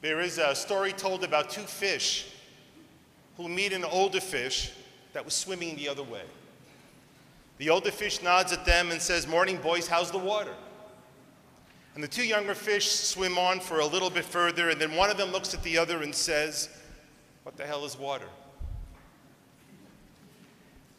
[0.00, 2.26] There is a story told about two fish
[3.36, 4.72] who meet an older fish
[5.12, 6.22] that was swimming the other way.
[7.58, 10.54] The older fish nods at them and says, Morning, boys, how's the water?
[11.94, 15.10] And the two younger fish swim on for a little bit further, and then one
[15.10, 16.68] of them looks at the other and says,
[17.42, 18.28] What the hell is water?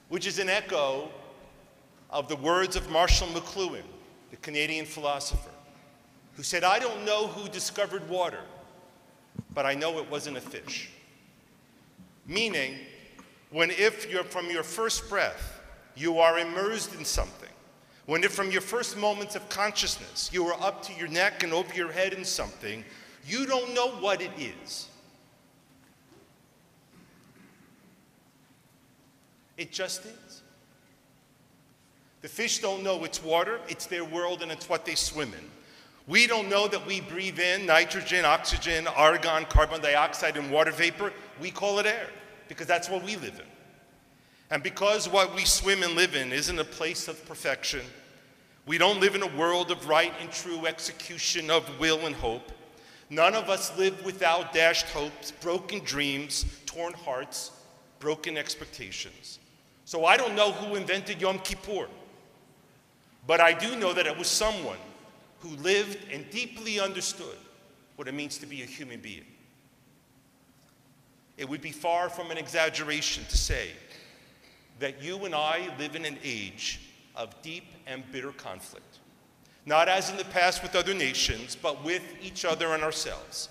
[0.09, 1.09] Which is an echo
[2.09, 3.83] of the words of Marshall McLuhan,
[4.31, 5.51] the Canadian philosopher,
[6.35, 8.41] who said, I don't know who discovered water,
[9.53, 10.89] but I know it wasn't a fish.
[12.27, 12.75] Meaning,
[13.49, 15.59] when if you're from your first breath,
[15.95, 17.49] you are immersed in something,
[18.05, 21.53] when if from your first moments of consciousness, you are up to your neck and
[21.53, 22.83] over your head in something,
[23.25, 24.87] you don't know what it is.
[29.57, 30.41] It just is.
[32.21, 35.58] The fish don't know it's water, it's their world, and it's what they swim in.
[36.09, 41.13] We don't know that we breathe in nitrogen, oxygen, argon, carbon dioxide, and water vapor.
[41.39, 42.07] We call it air
[42.47, 43.45] because that's what we live in.
[44.49, 47.81] And because what we swim and live in isn't a place of perfection,
[48.65, 52.51] we don't live in a world of right and true execution of will and hope.
[53.11, 57.51] None of us live without dashed hopes, broken dreams, torn hearts,
[57.99, 59.37] broken expectations.
[59.85, 61.87] So I don't know who invented Yom Kippur.
[63.27, 64.77] But I do know that it was someone
[65.39, 67.37] who lived and deeply understood
[67.95, 69.25] what it means to be a human being.
[71.37, 73.69] It would be far from an exaggeration to say
[74.79, 76.81] that you and I live in an age
[77.15, 78.99] of deep and bitter conflict.
[79.65, 83.49] Not as in the past with other nations, but with each other and ourselves.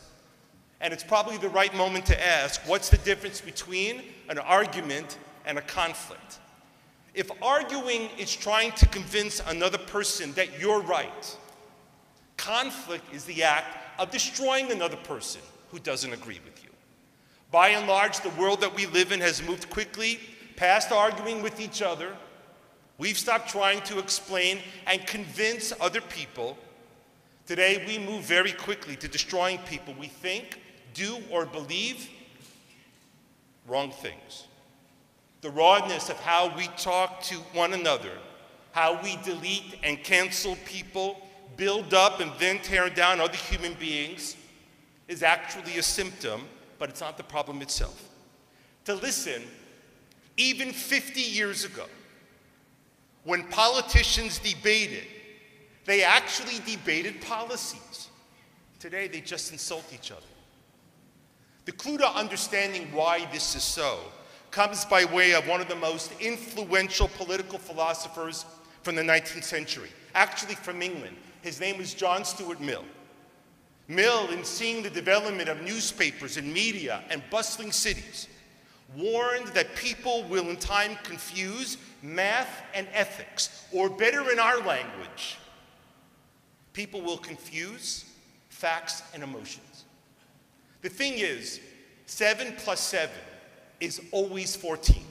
[0.80, 5.58] And it's probably the right moment to ask what's the difference between an argument and
[5.58, 6.38] a conflict?
[7.14, 11.36] If arguing is trying to convince another person that you're right,
[12.38, 16.70] conflict is the act of destroying another person who doesn't agree with you.
[17.50, 20.18] By and large, the world that we live in has moved quickly
[20.56, 22.16] past arguing with each other.
[22.96, 26.56] We've stopped trying to explain and convince other people.
[27.46, 30.60] Today, we move very quickly to destroying people we think,
[30.94, 32.08] do, or believe
[33.66, 34.48] wrong things
[35.40, 38.12] the rawness of how we talk to one another,
[38.72, 44.36] how we delete and cancel people, build up and then tear down other human beings,
[45.08, 46.42] is actually a symptom,
[46.78, 48.08] but it's not the problem itself.
[48.84, 49.42] To listen,
[50.36, 51.86] even 50 years ago,
[53.24, 55.06] when politicians debated,
[55.84, 58.08] they actually debated policies.
[58.78, 60.22] Today, they just insult each other.
[61.64, 63.98] The clue to understanding why this is so
[64.50, 68.46] comes by way of one of the most influential political philosophers
[68.82, 71.16] from the 19th century, actually from England.
[71.42, 72.84] His name was John Stuart Mill.
[73.86, 78.28] Mill, in seeing the development of newspapers and media and bustling cities,
[78.96, 85.38] warned that people will in time confuse math and ethics, or better in our language,
[86.72, 88.04] people will confuse
[88.50, 89.84] facts and emotions.
[90.82, 91.60] The thing is,
[92.06, 93.10] 7 plus 7
[93.80, 95.02] is always 14.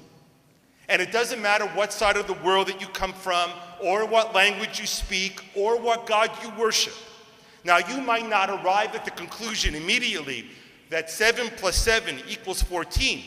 [0.90, 3.50] And it doesn't matter what side of the world that you come from,
[3.82, 6.94] or what language you speak, or what God you worship.
[7.64, 10.48] Now, you might not arrive at the conclusion immediately
[10.90, 13.24] that 7 plus 7 equals 14,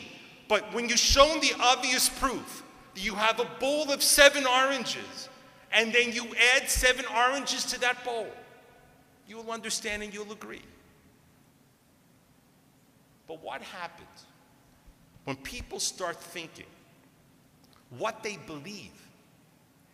[0.47, 2.63] but when you're shown the obvious proof
[2.95, 5.29] that you have a bowl of seven oranges,
[5.71, 8.27] and then you add seven oranges to that bowl,
[9.27, 10.63] you'll understand and you'll agree.
[13.27, 14.25] But what happens
[15.23, 16.65] when people start thinking
[17.97, 18.91] what they believe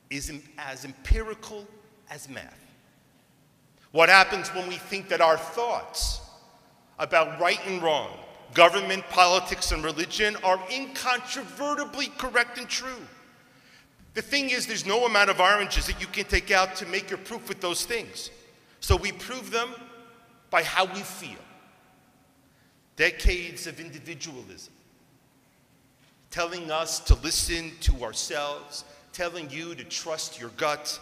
[0.10, 1.68] is as empirical
[2.10, 2.60] as math.
[3.92, 6.22] What happens when we think that our thoughts
[7.00, 8.10] about right and wrong,
[8.54, 13.06] government, politics, and religion are incontrovertibly correct and true?
[14.14, 17.10] The thing is, there's no amount of oranges that you can take out to make
[17.10, 18.32] your proof with those things.
[18.80, 19.70] So we prove them
[20.50, 21.38] by how we feel.
[22.96, 24.74] Decades of individualism
[26.30, 28.84] telling us to listen to ourselves,
[29.14, 31.00] telling you to trust your gut.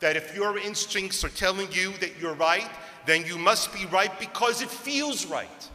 [0.00, 2.68] That if your instincts are telling you that you're right,
[3.06, 5.70] then you must be right because it feels right.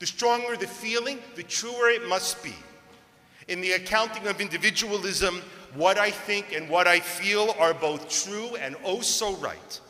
[0.00, 2.54] The stronger the feeling, the truer it must be.
[3.48, 5.40] In the accounting of individualism,
[5.74, 9.80] what I think and what I feel are both true and oh so right.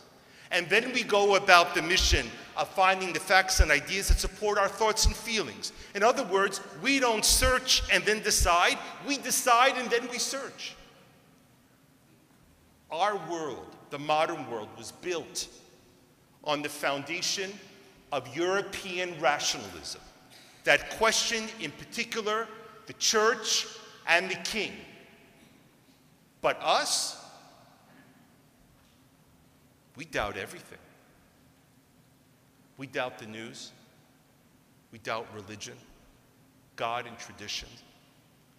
[0.51, 2.27] And then we go about the mission
[2.57, 5.73] of finding the facts and ideas that support our thoughts and feelings.
[5.95, 10.75] In other words, we don't search and then decide, we decide and then we search.
[12.91, 15.49] Our world, the modern world, was built
[16.45, 17.51] on the foundation
[18.13, 20.01] of European rationalism
[20.65, 22.47] that questioned, in particular,
[22.87, 23.67] the church
[24.07, 24.73] and the king.
[26.43, 27.17] But us,
[29.97, 30.79] we doubt everything.
[32.79, 33.73] We doubt the news.
[34.93, 35.77] We doubt religion,
[36.77, 37.69] God, and tradition.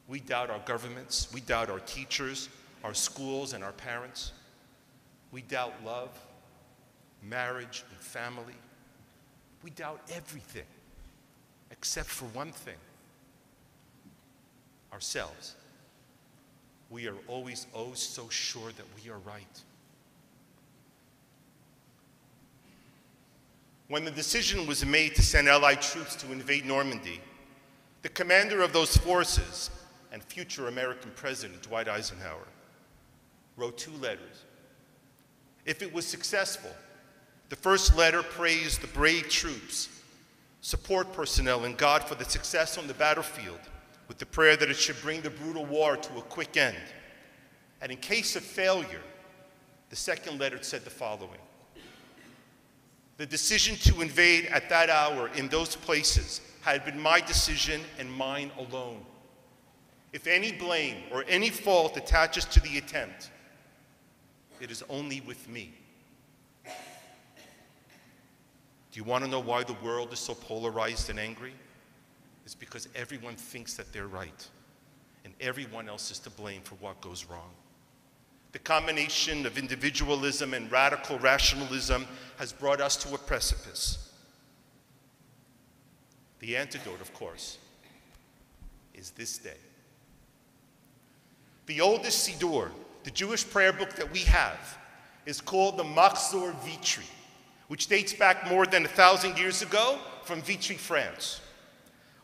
[0.07, 1.27] We doubt our governments.
[1.33, 2.49] We doubt our teachers,
[2.83, 4.33] our schools, and our parents.
[5.31, 6.09] We doubt love,
[7.21, 8.55] marriage, and family.
[9.63, 10.65] We doubt everything
[11.71, 12.77] except for one thing
[14.91, 15.55] ourselves.
[16.89, 19.61] We are always oh so sure that we are right.
[23.93, 27.21] When the decision was made to send Allied troops to invade Normandy,
[28.01, 29.69] the commander of those forces
[30.11, 32.47] and future American President Dwight Eisenhower
[33.55, 34.45] wrote two letters.
[35.67, 36.71] If it was successful,
[37.49, 39.89] the first letter praised the brave troops,
[40.61, 43.59] support personnel, and God for the success on the battlefield,
[44.07, 46.75] with the prayer that it should bring the brutal war to a quick end.
[47.79, 49.03] And in case of failure,
[49.91, 51.37] the second letter said the following
[53.17, 58.11] The decision to invade at that hour in those places had been my decision and
[58.11, 59.05] mine alone.
[60.13, 63.31] If any blame or any fault attaches to the attempt,
[64.59, 65.73] it is only with me.
[66.65, 71.53] Do you want to know why the world is so polarized and angry?
[72.45, 74.47] It's because everyone thinks that they're right,
[75.25, 77.49] and everyone else is to blame for what goes wrong.
[78.53, 82.07] The combination of individualism and radical rationalism
[82.37, 84.11] has brought us to a precipice.
[86.39, 87.57] The antidote, of course,
[88.93, 89.57] is this day.
[91.65, 92.69] The oldest Siddur,
[93.03, 94.77] the Jewish prayer book that we have,
[95.25, 97.05] is called the Machzor Vitry
[97.73, 101.41] which dates back more than a thousand years ago from Vitry, France.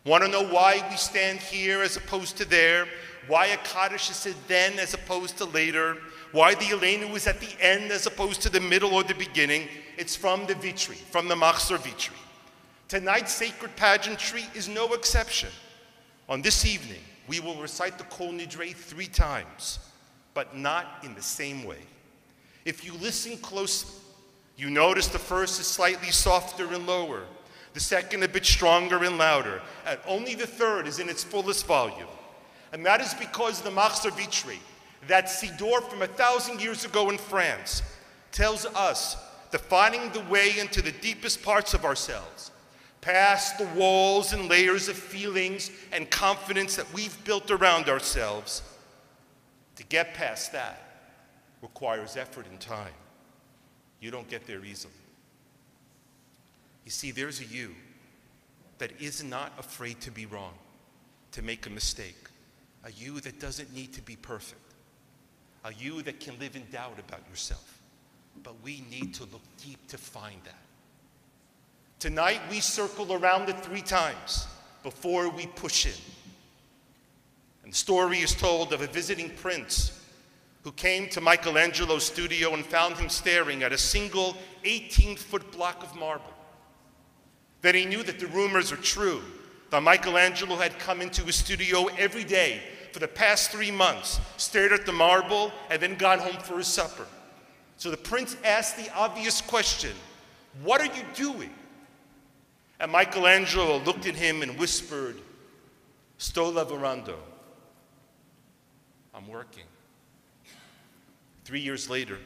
[0.06, 2.86] Want to know why we stand here as opposed to there?
[3.28, 5.98] Why a Kaddish is said then as opposed to later?
[6.32, 9.68] Why the Aleinu is at the end as opposed to the middle or the beginning?
[9.98, 12.16] It's from the Vitry, from the Machzor Vitry.
[12.88, 15.50] Tonight's sacred pageantry is no exception.
[16.28, 19.80] On this evening, we will recite the Kol Nidre three times,
[20.34, 21.80] but not in the same way.
[22.66, 23.96] If you listen closely,
[24.58, 27.24] you notice the first is slightly softer and lower,
[27.74, 31.66] the second a bit stronger and louder, and only the third is in its fullest
[31.66, 32.08] volume.
[32.74, 34.60] And that is because the Machzor Vitry,
[35.08, 37.82] that Siddur from a thousand years ago in France,
[38.32, 39.18] tells us
[39.52, 42.52] that finding the way into the deepest parts of ourselves,
[43.02, 48.62] past the walls and layers of feelings and confidence that we've built around ourselves.
[49.78, 50.82] To get past that
[51.62, 52.94] requires effort and time.
[54.02, 54.94] You don't get there easily.
[56.86, 57.76] You see, there's a you
[58.78, 60.54] that is not afraid to be wrong,
[61.34, 62.30] to make a mistake,
[62.84, 64.69] a you that doesn't need to be perfect,
[65.66, 67.82] a you that can live in doubt about yourself.
[68.44, 70.56] But we need to look deep to find that.
[72.00, 74.48] Tonight, we circle around it three times
[74.84, 75.92] before we push in.
[77.64, 80.02] And the story is told of a visiting prince
[80.64, 85.84] who came to Michelangelo's studio and found him staring at a single 18 foot block
[85.84, 86.34] of marble.
[87.62, 89.22] Then he knew that the rumors are true,
[89.70, 94.72] that Michelangelo had come into his studio every day for the past three months, stared
[94.72, 97.06] at the marble, and then got home for his supper.
[97.78, 99.96] So the prince asked the obvious question
[100.64, 101.52] What are you doing?
[102.80, 105.18] And Michelangelo looked at him and whispered,
[106.18, 107.16] Sto lavorando.
[109.14, 109.64] I'm working.
[111.44, 112.18] Three years later,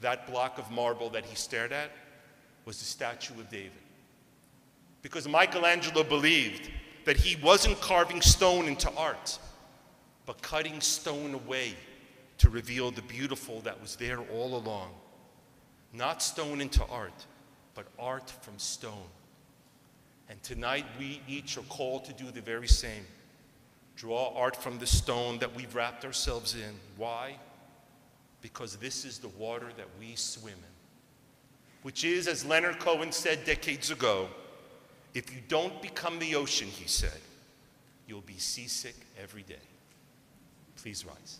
[0.00, 1.90] that block of marble that he stared at
[2.64, 3.72] was the statue of David.
[5.02, 6.70] Because Michelangelo believed
[7.04, 9.38] that he wasn't carving stone into art,
[10.26, 11.74] but cutting stone away
[12.38, 14.90] to reveal the beautiful that was there all along.
[15.92, 17.26] Not stone into art,
[17.74, 19.08] but art from stone.
[20.28, 23.06] And tonight we each are called to do the very same.
[23.96, 26.74] Draw art from the stone that we've wrapped ourselves in.
[26.96, 27.36] Why?
[28.44, 31.80] because this is the water that we swim in.
[31.82, 34.28] Which is, as Leonard Cohen said decades ago,
[35.14, 37.18] if you don't become the ocean, he said,
[38.06, 39.54] you'll be seasick every day.
[40.84, 41.38] Please rise.